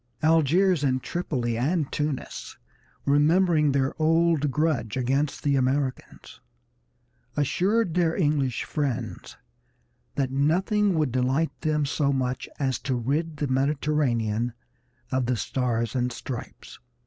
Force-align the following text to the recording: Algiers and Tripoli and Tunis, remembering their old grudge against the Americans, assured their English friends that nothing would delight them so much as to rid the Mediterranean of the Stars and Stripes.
Algiers 0.23 0.83
and 0.83 1.03
Tripoli 1.03 1.59
and 1.59 1.91
Tunis, 1.91 2.57
remembering 3.05 3.71
their 3.71 3.93
old 4.01 4.49
grudge 4.49 4.97
against 4.97 5.43
the 5.43 5.55
Americans, 5.55 6.39
assured 7.37 7.93
their 7.93 8.15
English 8.15 8.63
friends 8.63 9.37
that 10.15 10.31
nothing 10.31 10.95
would 10.95 11.11
delight 11.11 11.51
them 11.61 11.85
so 11.85 12.11
much 12.11 12.49
as 12.57 12.79
to 12.79 12.95
rid 12.95 13.37
the 13.37 13.47
Mediterranean 13.47 14.53
of 15.11 15.27
the 15.27 15.37
Stars 15.37 15.93
and 15.93 16.11
Stripes. 16.11 16.79